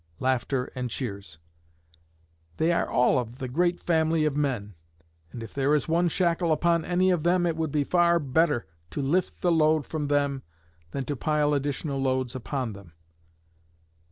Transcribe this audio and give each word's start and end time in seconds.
[Laughter 0.19 0.71
and 0.73 0.89
cheers.] 0.89 1.37
They 2.57 2.71
are 2.71 2.89
all 2.89 3.19
of 3.19 3.37
the 3.37 3.47
great 3.47 3.79
family 3.79 4.25
of 4.25 4.35
men, 4.35 4.73
and 5.31 5.43
if 5.43 5.53
there 5.53 5.75
is 5.75 5.87
one 5.87 6.09
shackle 6.09 6.51
upon 6.51 6.83
any 6.83 7.11
of 7.11 7.21
them 7.21 7.45
it 7.45 7.55
would 7.55 7.71
be 7.71 7.83
far 7.83 8.17
better 8.17 8.65
to 8.89 8.99
lift 8.99 9.41
the 9.41 9.51
load 9.51 9.85
from 9.85 10.07
them 10.07 10.41
than 10.89 11.05
to 11.05 11.15
pile 11.15 11.53
additional 11.53 12.01
loads 12.01 12.35
upon 12.35 12.73
them. 12.73 12.93